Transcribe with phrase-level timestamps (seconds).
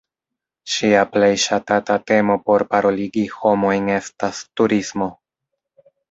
[0.75, 5.11] Ŝia plej ŝatata temo por paroligi homojn estas "turismo".